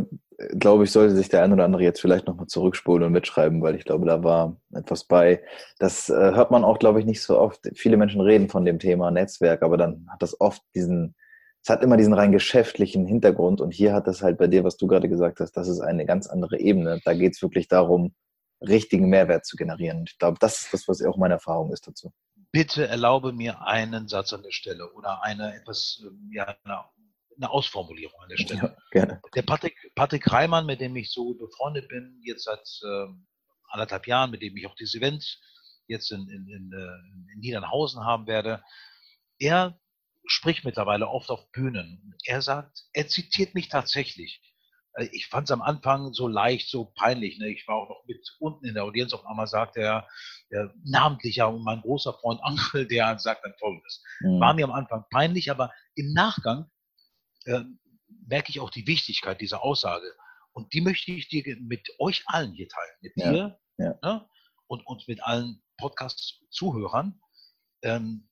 [0.57, 3.75] glaube ich, sollte sich der ein oder andere jetzt vielleicht nochmal zurückspulen und mitschreiben, weil
[3.75, 5.43] ich glaube, da war etwas bei.
[5.77, 7.69] Das äh, hört man auch, glaube ich, nicht so oft.
[7.75, 11.15] Viele Menschen reden von dem Thema Netzwerk, aber dann hat das oft diesen,
[11.61, 14.77] es hat immer diesen rein geschäftlichen Hintergrund und hier hat das halt bei dir, was
[14.77, 17.01] du gerade gesagt hast, das ist eine ganz andere Ebene.
[17.03, 18.13] Da geht es wirklich darum,
[18.61, 20.05] richtigen Mehrwert zu generieren.
[20.07, 22.11] Ich glaube, das ist das, was auch meine Erfahrung ist dazu.
[22.51, 28.19] Bitte erlaube mir einen Satz an der Stelle oder eine etwas, ähm, ja, eine Ausformulierung
[28.21, 28.61] an der Stelle.
[28.61, 29.21] Ja, gerne.
[29.35, 33.07] Der Patrick, Patrick Reimann, mit dem ich so befreundet bin, jetzt seit äh,
[33.69, 35.39] anderthalb Jahren, mit dem ich auch dieses Event
[35.87, 38.63] jetzt in, in, in, äh, in Niedernhausen haben werde,
[39.39, 39.79] er
[40.25, 42.15] spricht mittlerweile oft auf Bühnen.
[42.25, 44.41] Er sagt, er zitiert mich tatsächlich.
[44.99, 47.39] Äh, ich fand es am Anfang so leicht, so peinlich.
[47.39, 47.49] Ne?
[47.49, 49.13] Ich war auch noch mit unten in der Audienz.
[49.13, 50.07] Auf einmal sagt er,
[50.51, 54.03] der namentlicher und mein großer Freund Onkel, der sagt dann Folgendes.
[54.21, 54.39] Mhm.
[54.39, 56.69] War mir am Anfang peinlich, aber im Nachgang
[57.45, 57.61] äh,
[58.27, 60.11] merke ich auch die Wichtigkeit dieser Aussage.
[60.51, 62.95] Und die möchte ich dir mit euch allen hier teilen.
[63.01, 63.99] Mit ja, dir ja.
[64.03, 64.29] Ne?
[64.67, 67.19] Und, und mit allen Podcast-Zuhörern.
[67.81, 68.29] Ähm,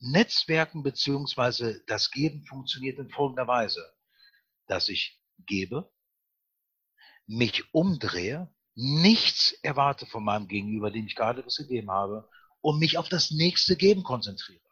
[0.00, 3.82] Netzwerken beziehungsweise das Geben funktioniert in folgender Weise,
[4.66, 5.90] dass ich gebe,
[7.26, 12.28] mich umdrehe, nichts erwarte von meinem Gegenüber, dem ich gerade was gegeben habe,
[12.60, 14.64] und mich auf das nächste Geben konzentriere.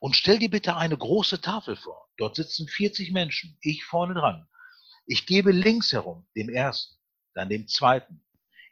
[0.00, 2.08] Und stell dir bitte eine große Tafel vor.
[2.16, 4.46] Dort sitzen 40 Menschen, ich vorne dran.
[5.06, 6.96] Ich gebe links herum dem ersten,
[7.34, 8.24] dann dem zweiten.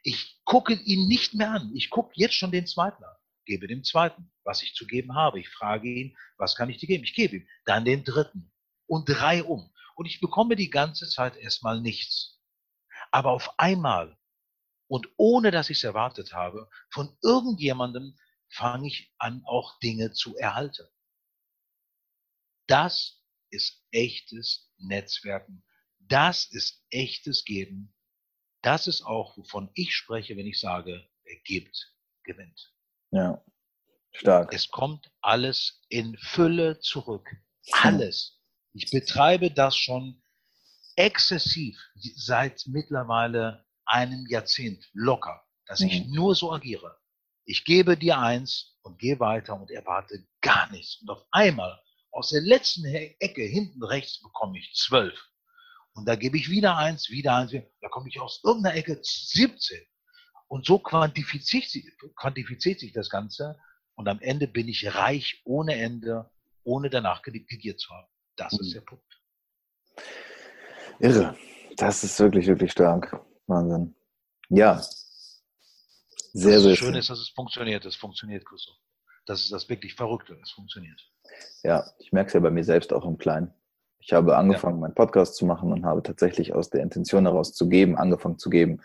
[0.03, 1.71] Ich gucke ihn nicht mehr an.
[1.75, 3.15] Ich gucke jetzt schon den zweiten an.
[3.45, 5.39] Gebe dem zweiten, was ich zu geben habe.
[5.39, 7.03] Ich frage ihn, was kann ich dir geben?
[7.03, 7.47] Ich gebe ihm.
[7.65, 8.51] Dann den dritten
[8.85, 9.71] und drei um.
[9.95, 12.36] Und ich bekomme die ganze Zeit erstmal nichts.
[13.17, 14.15] Aber auf einmal
[14.85, 18.15] und ohne dass ich es erwartet habe, von irgendjemandem
[18.47, 20.87] fange ich an, auch Dinge zu erhalten.
[22.67, 25.63] Das ist echtes Netzwerken.
[25.97, 27.91] Das ist echtes Geben.
[28.61, 32.71] Das ist auch, wovon ich spreche, wenn ich sage, wer gibt, gewinnt.
[33.09, 33.43] Ja,
[34.11, 34.53] stark.
[34.53, 37.27] Es kommt alles in Fülle zurück.
[37.71, 38.39] Alles.
[38.73, 40.21] Ich betreibe das schon
[40.97, 41.79] exzessiv
[42.15, 46.13] seit mittlerweile einem Jahrzehnt locker, dass ich mhm.
[46.13, 46.97] nur so agiere.
[47.45, 50.99] Ich gebe dir eins und gehe weiter und erwarte gar nichts.
[51.01, 51.79] Und auf einmal
[52.11, 55.17] aus der letzten Ecke hinten rechts bekomme ich zwölf.
[55.93, 59.79] Und da gebe ich wieder eins, wieder eins, da komme ich aus irgendeiner Ecke 17.
[60.47, 61.65] Und so quantifiziert,
[62.15, 63.59] quantifiziert sich das Ganze.
[63.95, 66.29] Und am Ende bin ich reich ohne Ende,
[66.63, 68.07] ohne danach gegiert zu haben.
[68.35, 68.59] Das mhm.
[68.61, 69.21] ist der Punkt.
[70.99, 71.35] Irre.
[71.77, 73.19] Das ist wirklich, wirklich stark.
[73.47, 73.95] Wahnsinn.
[74.49, 74.81] Ja.
[76.33, 76.95] Sehr, das sehr schön.
[76.95, 77.85] ist, dass es funktioniert.
[77.85, 78.75] Es funktioniert, Christoph.
[79.25, 80.37] Das ist das wirklich Verrückte.
[80.41, 81.01] Es funktioniert.
[81.63, 83.53] Ja, ich merke es ja bei mir selbst auch im Kleinen.
[83.99, 84.81] Ich habe angefangen, ja.
[84.81, 88.49] meinen Podcast zu machen und habe tatsächlich aus der Intention heraus zu geben, angefangen zu
[88.49, 88.81] geben.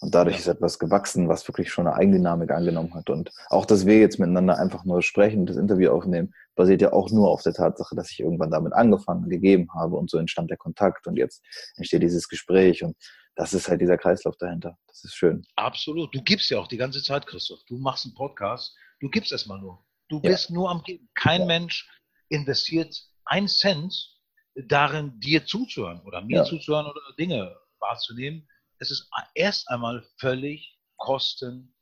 [0.00, 0.40] Und dadurch ja.
[0.40, 3.10] ist etwas gewachsen, was wirklich schon eine Eigendynamik angenommen hat.
[3.10, 6.92] Und auch, dass wir jetzt miteinander einfach nur sprechen und das Interview aufnehmen, basiert ja
[6.92, 10.50] auch nur auf der Tatsache, dass ich irgendwann damit angefangen, gegeben habe und so entstand
[10.50, 11.42] der Kontakt und jetzt
[11.76, 12.96] entsteht dieses Gespräch und
[13.36, 14.78] das ist halt dieser Kreislauf dahinter.
[14.86, 15.44] Das ist schön.
[15.56, 16.14] Absolut.
[16.14, 17.60] Du gibst ja auch die ganze Zeit, Christoph.
[17.66, 19.84] Du machst einen Podcast, du gibst erstmal nur.
[20.08, 20.54] Du bist ja.
[20.54, 21.08] nur am Geben.
[21.14, 21.46] Kein ja.
[21.46, 21.88] Mensch
[22.28, 24.20] investiert ein Cent
[24.54, 26.44] darin, dir zuzuhören oder mir ja.
[26.44, 28.48] zuzuhören oder Dinge wahrzunehmen.
[28.78, 31.74] Es ist erst einmal völlig kosten,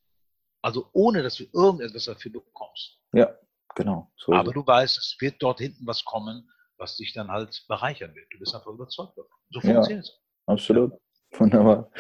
[0.63, 2.99] also ohne dass du irgendetwas dafür bekommst.
[3.13, 3.35] Ja,
[3.75, 4.11] genau.
[4.17, 8.15] So Aber du weißt, es wird dort hinten was kommen, was dich dann halt bereichern
[8.15, 8.27] wird.
[8.31, 9.39] Du bist einfach überzeugt davon.
[9.51, 10.21] So funktioniert es.
[10.47, 10.93] Absolut.
[11.33, 11.91] Wunderbar.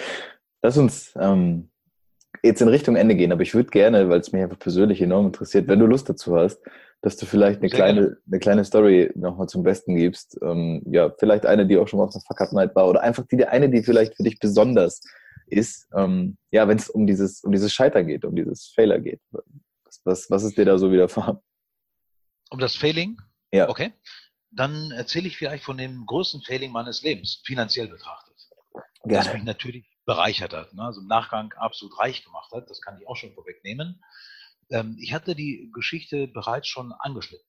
[0.62, 1.70] Lass uns ähm,
[2.42, 5.26] jetzt in Richtung Ende gehen, aber ich würde gerne, weil es mich einfach persönlich enorm
[5.26, 6.60] interessiert, wenn du Lust dazu hast,
[7.02, 10.38] dass du vielleicht eine kleine, eine kleine Story nochmal zum Besten gibst.
[10.40, 13.02] Ähm, ja, vielleicht eine, die auch schon mal auf der Fuck Up Night war oder
[13.02, 15.02] einfach die, eine, die vielleicht für dich besonders
[15.46, 15.88] ist.
[15.94, 19.20] Ähm, ja, wenn es um dieses, um dieses Scheitern geht, um dieses Failer geht.
[19.32, 21.38] Was, was, was ist dir da so widerfahren?
[22.50, 23.20] Um das Failing?
[23.52, 23.68] Ja.
[23.68, 23.92] Okay.
[24.52, 28.36] Dann erzähle ich vielleicht von dem größten Failing meines Lebens, finanziell betrachtet.
[29.04, 29.24] Gerne.
[29.24, 30.84] Das mich natürlich bereichert hat, ne?
[30.84, 32.70] also im Nachgang absolut reich gemacht hat.
[32.70, 34.00] Das kann ich auch schon vorwegnehmen.
[34.70, 37.46] Ähm, ich hatte die Geschichte bereits schon angeschnitten.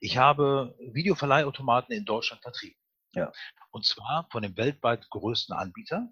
[0.00, 2.78] Ich habe Videoverleihautomaten in Deutschland vertrieben.
[3.14, 3.32] Ja.
[3.70, 6.08] Und zwar von dem weltweit größten Anbieter.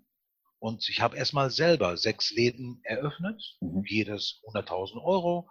[0.59, 3.83] Und ich habe erstmal selber sechs Läden eröffnet, mhm.
[3.87, 5.51] jedes 100.000 Euro.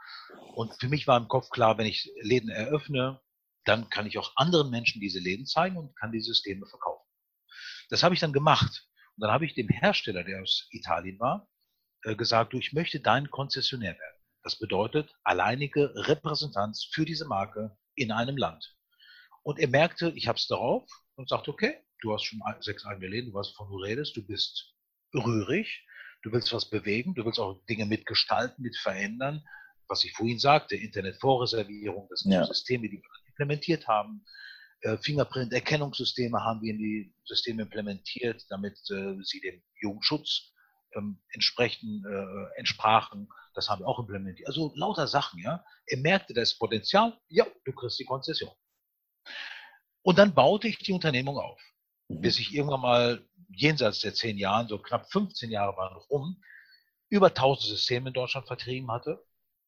[0.53, 3.19] Und für mich war im Kopf klar, wenn ich Läden eröffne,
[3.65, 7.05] dann kann ich auch anderen Menschen diese Läden zeigen und kann die Systeme verkaufen.
[7.89, 8.87] Das habe ich dann gemacht.
[9.15, 11.49] Und dann habe ich dem Hersteller, der aus Italien war,
[12.03, 14.18] äh, gesagt, du, ich möchte dein Konzessionär werden.
[14.43, 18.75] Das bedeutet alleinige Repräsentanz für diese Marke in einem Land.
[19.43, 23.07] Und er merkte, ich habe es darauf und sagte, okay, du hast schon sechs eigene
[23.07, 24.73] Leben, du weißt, wovon du redest, du bist
[25.13, 25.85] rührig,
[26.23, 29.43] du willst was bewegen, du willst auch Dinge mitgestalten, mit verändern.
[29.87, 32.45] Was ich vorhin sagte, Internetvorreservierung, das sind ja.
[32.45, 34.23] Systeme, die wir implementiert haben.
[34.81, 40.53] Äh, Fingerprint-Erkennungssysteme haben wir in die Systeme implementiert, damit äh, sie dem Jugendschutz
[40.95, 43.29] ähm, entsprechend äh, entsprachen.
[43.53, 44.47] Das haben wir auch implementiert.
[44.47, 45.63] Also lauter Sachen, ja.
[45.85, 48.51] Er merkte das Potenzial, ja, du kriegst die Konzession.
[50.01, 51.59] Und dann baute ich die Unternehmung auf,
[52.07, 52.21] mhm.
[52.21, 56.41] bis ich irgendwann mal jenseits der zehn Jahren, so knapp 15 Jahre waren noch rum,
[57.09, 59.23] über 1000 Systeme in Deutschland vertrieben hatte,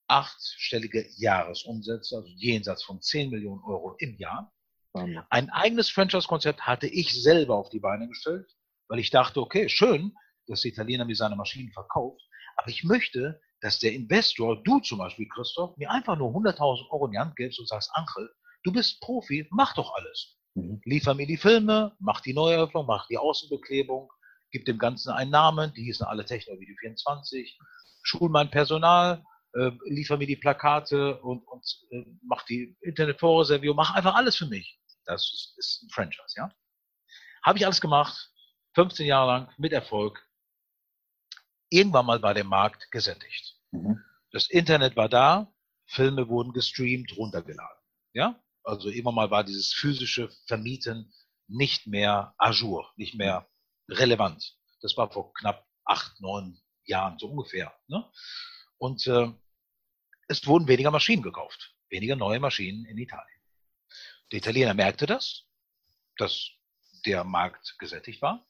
[0.07, 4.53] achtstellige Jahresumsätze, also jenseits von 10 Millionen Euro im Jahr.
[4.93, 8.53] Ein eigenes Franchise-Konzept hatte ich selber auf die Beine gestellt,
[8.89, 10.13] weil ich dachte, okay, schön,
[10.51, 12.21] dass der Italiener mir seine Maschinen verkauft,
[12.57, 17.05] aber ich möchte, dass der Investor, du zum Beispiel, Christoph, mir einfach nur 100.000 Euro
[17.05, 18.29] in die Hand gibst und sagst, Ankel,
[18.63, 20.37] du bist Profi, mach doch alles.
[20.55, 20.81] Mhm.
[20.83, 24.11] Liefer mir die Filme, mach die Neueröffnung, mach die Außenbeklebung,
[24.51, 27.57] gib dem Ganzen einen Namen, die hießen alle Techno Video 24,
[28.03, 33.93] schul mein Personal, äh, liefer mir die Plakate und, und äh, mach die Internetvorreservierung, mach
[33.95, 34.79] einfach alles für mich.
[35.05, 36.51] Das ist, ist ein Franchise, ja.
[37.43, 38.31] Habe ich alles gemacht,
[38.75, 40.23] 15 Jahre lang mit Erfolg.
[41.71, 43.55] Irgendwann mal war der Markt gesättigt.
[43.71, 44.03] Mhm.
[44.31, 45.51] Das Internet war da,
[45.87, 47.77] Filme wurden gestreamt, runtergeladen.
[48.13, 51.11] Ja, also immer mal war dieses physische Vermieten
[51.47, 53.49] nicht mehr ajour, nicht mehr
[53.89, 54.57] relevant.
[54.81, 57.73] Das war vor knapp acht, neun Jahren so ungefähr.
[57.87, 58.09] Ne?
[58.77, 59.31] Und äh,
[60.27, 63.41] es wurden weniger Maschinen gekauft, weniger neue Maschinen in Italien.
[64.31, 65.45] Der Italiener merkte das,
[66.17, 66.51] dass
[67.05, 68.45] der Markt gesättigt war.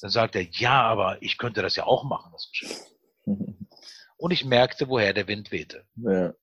[0.00, 2.92] Dann sagte er, ja, aber ich könnte das ja auch machen, das Geschäft.
[4.16, 5.86] Und ich merkte, woher der Wind wehte.
[5.96, 6.34] Ja.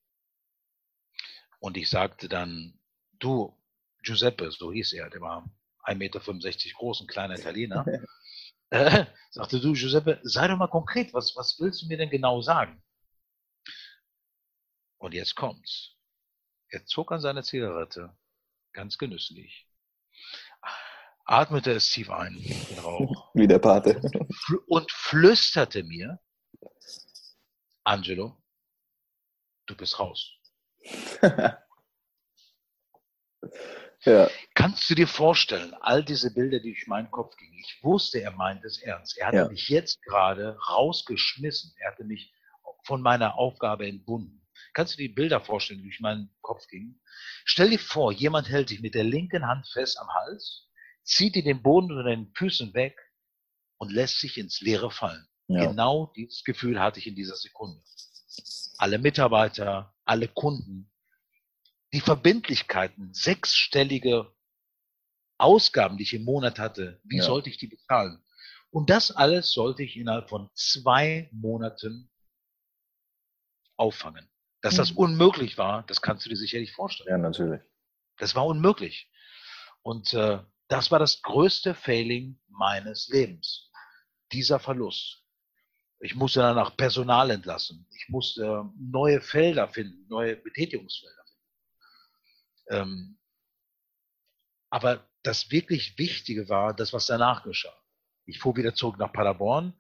[1.66, 2.80] Und ich sagte dann,
[3.18, 3.60] du,
[4.04, 5.50] Giuseppe, so hieß er, der war
[5.86, 6.20] 1,65 Meter
[6.76, 7.84] groß, ein kleiner Italiener,
[8.70, 12.40] äh, sagte du, Giuseppe, sei doch mal konkret, was, was willst du mir denn genau
[12.40, 12.84] sagen?
[15.00, 15.96] Und jetzt kommt's.
[16.70, 18.16] Er zog an seiner Zigarette,
[18.72, 19.68] ganz genüsslich,
[21.24, 23.32] atmete es tief ein, den Rauch.
[23.34, 24.00] Wie der Pate.
[24.68, 26.20] Und flüsterte mir,
[27.84, 28.38] Angelo,
[29.66, 30.35] du bist raus.
[34.06, 34.30] Ja.
[34.54, 38.32] Kannst du dir vorstellen, all diese Bilder, die durch meinen Kopf gingen, ich wusste, er
[38.32, 39.18] meint es ernst.
[39.18, 39.48] Er hatte ja.
[39.48, 41.74] mich jetzt gerade rausgeschmissen.
[41.80, 42.32] Er hatte mich
[42.84, 44.48] von meiner Aufgabe entbunden.
[44.74, 47.02] Kannst du dir die Bilder vorstellen, die durch meinen Kopf gingen?
[47.46, 50.70] Stell dir vor, jemand hält dich mit der linken Hand fest am Hals,
[51.04, 52.96] zieht dir den Boden unter den Füßen weg
[53.78, 55.26] und lässt sich ins Leere fallen.
[55.48, 55.66] Ja.
[55.66, 57.82] Genau dieses Gefühl hatte ich in dieser Sekunde.
[58.78, 60.92] Alle Mitarbeiter, alle Kunden,
[61.94, 64.34] die Verbindlichkeiten, sechsstellige
[65.38, 67.24] Ausgaben, die ich im Monat hatte, wie ja.
[67.24, 68.24] sollte ich die bezahlen?
[68.70, 72.10] Und das alles sollte ich innerhalb von zwei Monaten
[73.78, 74.30] auffangen.
[74.62, 74.78] Dass mhm.
[74.78, 77.10] das unmöglich war, das kannst du dir sicherlich vorstellen.
[77.10, 77.62] Ja, natürlich.
[78.18, 79.12] Das war unmöglich.
[79.82, 83.70] Und äh, das war das größte Failing meines Lebens.
[84.32, 85.25] Dieser Verlust.
[86.06, 87.88] Ich musste danach Personal entlassen.
[87.98, 91.24] Ich musste äh, neue Felder finden, neue Betätigungsfelder
[92.68, 92.82] finden.
[92.82, 93.18] Ähm,
[94.70, 97.76] aber das wirklich Wichtige war das, was danach geschah.
[98.26, 99.74] Ich fuhr wieder zurück nach Paderborn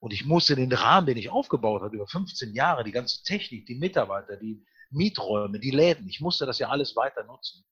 [0.00, 3.66] und ich musste den Rahmen, den ich aufgebaut habe, über 15 Jahre, die ganze Technik,
[3.66, 7.64] die Mitarbeiter, die Mieträume, die Läden, ich musste das ja alles weiter nutzen.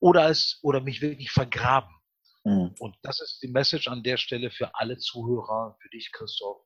[0.00, 1.94] Oder, es, oder mich wirklich vergraben.
[2.44, 2.74] Mhm.
[2.78, 6.65] Und das ist die Message an der Stelle für alle Zuhörer, für dich, Christoph.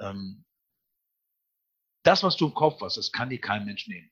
[0.00, 0.44] Ähm,
[2.02, 4.10] das, was du im Kopf hast, das kann dir kein Mensch nehmen.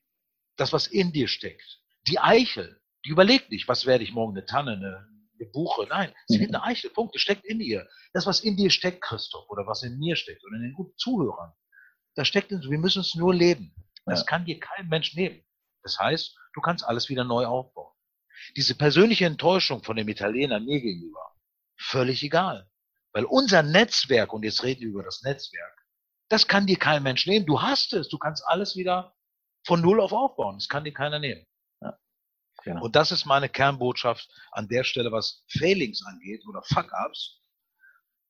[0.57, 4.45] Das, was in dir steckt, die Eichel, die überlegt nicht, was werde ich morgen, eine
[4.45, 5.07] Tanne, eine,
[5.39, 5.87] eine Buche.
[5.89, 6.57] Nein, sie wird mhm.
[6.57, 7.87] eine Eichel, Punkt, das steckt in ihr.
[8.13, 10.97] Das, was in dir steckt, Christoph, oder was in mir steckt, oder in den guten
[10.97, 11.51] Zuhörern,
[12.15, 13.73] das steckt in, wir müssen es nur leben.
[14.05, 14.25] Das ja.
[14.25, 15.43] kann dir kein Mensch nehmen.
[15.83, 17.93] Das heißt, du kannst alles wieder neu aufbauen.
[18.55, 21.35] Diese persönliche Enttäuschung von dem Italiener mir gegenüber,
[21.77, 22.70] völlig egal.
[23.13, 25.85] Weil unser Netzwerk, und jetzt reden wir über das Netzwerk,
[26.29, 27.45] das kann dir kein Mensch nehmen.
[27.45, 28.07] Du hast es.
[28.07, 29.13] Du kannst alles wieder
[29.65, 30.57] von Null auf aufbauen.
[30.57, 31.45] Das kann dir keiner nehmen.
[31.81, 31.97] Ja,
[32.63, 32.83] genau.
[32.83, 37.41] Und das ist meine Kernbotschaft an der Stelle, was Failings angeht oder Fuck-Ups.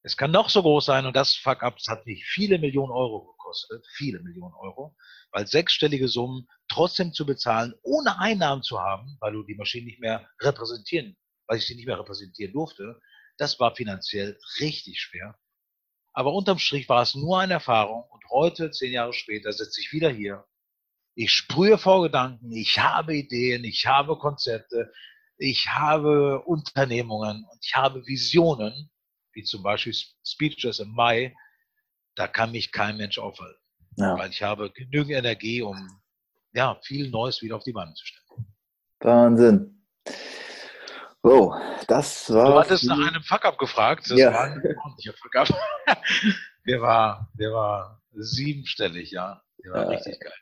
[0.04, 3.86] Es kann noch so groß sein und das Fuck-Ups hat mich viele Millionen Euro gekostet,
[3.94, 4.96] viele Millionen Euro,
[5.32, 10.00] weil sechsstellige Summen trotzdem zu bezahlen, ohne Einnahmen zu haben, weil du die Maschine nicht
[10.00, 11.16] mehr repräsentieren,
[11.46, 13.00] weil ich sie nicht mehr repräsentieren durfte,
[13.42, 15.36] das war finanziell richtig schwer.
[16.14, 19.92] Aber unterm Strich war es nur eine Erfahrung und heute, zehn Jahre später, sitze ich
[19.92, 20.46] wieder hier.
[21.16, 24.94] Ich sprühe vor Gedanken, ich habe Ideen, ich habe Konzepte,
[25.38, 28.92] ich habe Unternehmungen und ich habe Visionen
[29.34, 31.36] wie zum Beispiel Speeches im Mai,
[32.16, 33.60] da kann mich kein Mensch aufhalten.
[33.96, 34.18] Ja.
[34.18, 36.02] Weil ich habe genügend Energie, um
[36.54, 38.56] ja, viel Neues wieder auf die Beine zu stellen.
[39.00, 39.86] Wahnsinn.
[41.24, 41.54] So,
[41.88, 42.46] das war.
[42.46, 44.10] Du hattest nach einem Fuck-up gefragt.
[44.10, 44.34] Das ja.
[44.34, 45.48] war ein ordentlicher Fuck-up.
[46.68, 49.42] der, war, der war siebenstellig, ja.
[49.64, 49.90] Der war ja.
[49.90, 50.34] richtig geil.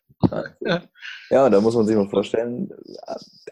[1.30, 2.70] Ja, da muss man sich mal vorstellen,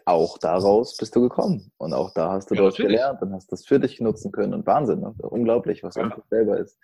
[0.04, 1.72] auch daraus bist du gekommen.
[1.78, 4.54] Und auch da hast du ja, Deutsch gelernt und hast das für dich nutzen können.
[4.54, 5.14] Und Wahnsinn, ne?
[5.20, 6.04] unglaublich, was ja.
[6.04, 6.78] unvorstellbar ist.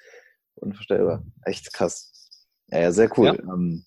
[0.57, 1.23] Unvorstellbar.
[1.45, 2.13] Echt krass.
[2.69, 3.39] Ja, ja sehr cool.
[3.41, 3.85] Ähm,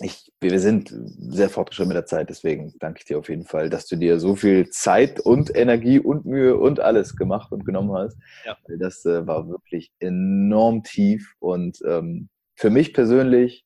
[0.00, 3.70] ich, wir sind sehr fortgeschritten mit der Zeit, deswegen danke ich dir auf jeden Fall,
[3.70, 7.92] dass du dir so viel Zeit und Energie und Mühe und alles gemacht und genommen
[7.92, 8.16] hast.
[8.44, 8.56] Ja.
[8.78, 13.64] Das äh, war wirklich enorm tief und ähm, für mich persönlich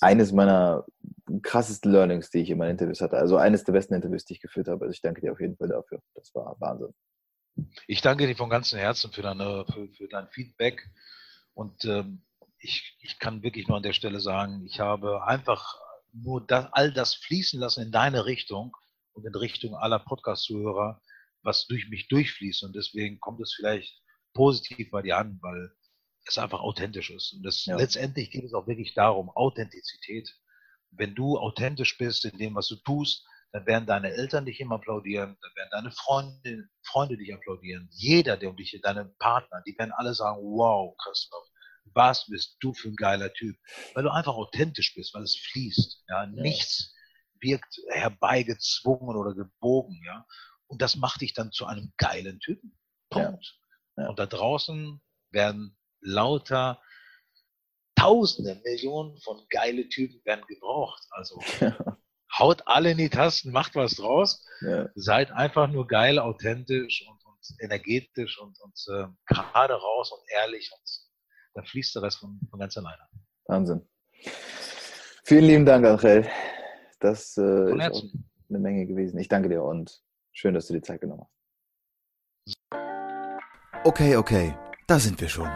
[0.00, 0.84] eines meiner
[1.42, 3.16] krassesten Learnings, die ich in meinen Interviews hatte.
[3.16, 4.84] Also eines der besten Interviews, die ich geführt habe.
[4.84, 6.00] Also ich danke dir auf jeden Fall dafür.
[6.14, 6.94] Das war Wahnsinn.
[7.86, 10.88] Ich danke dir von ganzem Herzen für, deine, für, für dein Feedback.
[11.54, 12.22] Und ähm,
[12.58, 15.78] ich, ich kann wirklich nur an der Stelle sagen, ich habe einfach
[16.12, 18.76] nur das, all das fließen lassen in deine Richtung
[19.12, 21.02] und in Richtung aller Podcast-Zuhörer,
[21.42, 22.62] was durch mich durchfließt.
[22.64, 24.02] Und deswegen kommt es vielleicht
[24.34, 25.70] positiv bei dir an, weil
[26.26, 27.34] es einfach authentisch ist.
[27.34, 27.76] Und das, ja.
[27.76, 30.28] letztendlich geht es auch wirklich darum, Authentizität.
[30.90, 34.76] Wenn du authentisch bist in dem, was du tust, dann werden deine Eltern dich immer
[34.76, 37.88] applaudieren, dann werden deine Freunde, Freunde dich applaudieren.
[37.92, 41.46] Jeder, der um dich, deine Partner, die werden alle sagen, wow, Christoph,
[41.94, 43.56] was bist du für ein geiler Typ?
[43.94, 46.04] Weil du einfach authentisch bist, weil es fließt.
[46.08, 46.94] Ja, nichts
[47.40, 50.26] wirkt herbeigezwungen oder gebogen, ja.
[50.66, 52.76] Und das macht dich dann zu einem geilen Typen.
[53.10, 53.58] Punkt.
[53.96, 54.04] Ja.
[54.04, 54.08] Ja.
[54.08, 56.80] Und da draußen werden lauter
[57.98, 61.02] Tausende, Millionen von geile Typen werden gebraucht.
[61.10, 61.40] Also
[62.38, 64.44] haut alle in die Tasten, macht was draus.
[64.60, 64.90] Ja.
[64.94, 70.70] Seid einfach nur geil, authentisch und, und energetisch und, und äh, gerade raus und ehrlich.
[70.72, 71.05] Und
[71.56, 73.02] da fließt der Rest von, von ganz alleine.
[73.46, 73.80] Wahnsinn.
[75.24, 76.26] Vielen lieben Dank, Angel.
[77.00, 78.02] Das äh, ist auch
[78.48, 79.18] eine Menge gewesen.
[79.18, 81.32] Ich danke dir und schön, dass du die Zeit genommen hast.
[83.84, 84.54] Okay, okay,
[84.86, 85.50] da sind wir schon.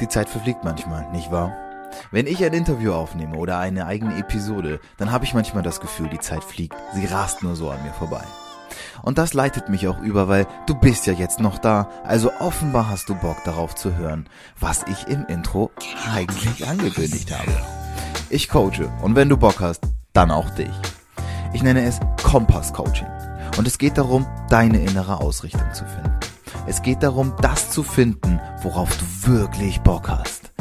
[0.00, 1.54] Die Zeit verfliegt manchmal, nicht wahr?
[2.10, 6.08] Wenn ich ein Interview aufnehme oder eine eigene Episode, dann habe ich manchmal das Gefühl,
[6.08, 6.76] die Zeit fliegt.
[6.94, 8.24] Sie rast nur so an mir vorbei.
[9.02, 12.88] Und das leitet mich auch über, weil du bist ja jetzt noch da, also offenbar
[12.88, 15.70] hast du Bock darauf zu hören, was ich im Intro
[16.14, 17.52] eigentlich angekündigt habe.
[18.28, 20.70] Ich coache und wenn du Bock hast, dann auch dich.
[21.52, 23.08] Ich nenne es Kompass Coaching
[23.58, 26.14] und es geht darum, deine innere Ausrichtung zu finden.
[26.66, 30.52] Es geht darum, das zu finden, worauf du wirklich Bock hast.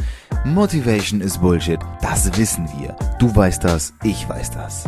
[0.45, 2.95] Motivation ist Bullshit, das wissen wir.
[3.19, 4.85] Du weißt das, ich weiß das.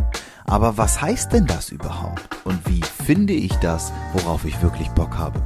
[0.51, 2.27] Aber was heißt denn das überhaupt?
[2.43, 5.41] Und wie finde ich das, worauf ich wirklich Bock habe?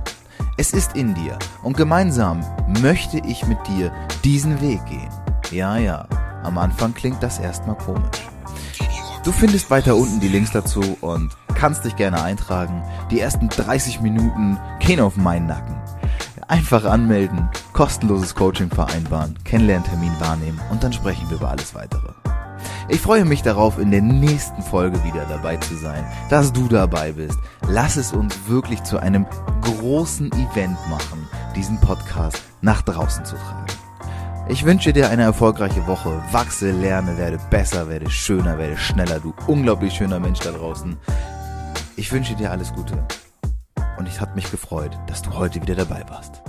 [0.57, 2.43] Es ist in dir und gemeinsam
[2.81, 3.91] möchte ich mit dir
[4.23, 5.11] diesen Weg gehen.
[5.51, 6.07] Ja, ja,
[6.41, 8.27] am Anfang klingt das erstmal komisch.
[9.23, 12.81] Du findest weiter unten die Links dazu und kannst dich gerne eintragen.
[13.11, 15.75] Die ersten 30 Minuten gehen auf meinen Nacken.
[16.47, 22.24] Einfach anmelden, kostenloses Coaching vereinbaren, Kennenlerntermin wahrnehmen und dann sprechen wir über alles weitere.
[22.87, 27.13] Ich freue mich darauf, in der nächsten Folge wieder dabei zu sein, dass du dabei
[27.13, 27.39] bist.
[27.67, 29.25] Lass es uns wirklich zu einem
[29.61, 33.65] großen Event machen, diesen Podcast nach draußen zu tragen.
[34.47, 36.21] Ich wünsche dir eine erfolgreiche Woche.
[36.31, 39.19] Wachse, lerne, werde besser, werde schöner, werde schneller.
[39.19, 40.95] Du unglaublich schöner Mensch da draußen.
[41.95, 43.03] Ich wünsche dir alles Gute.
[43.97, 46.43] Und ich hat mich gefreut, dass du heute wieder dabei warst.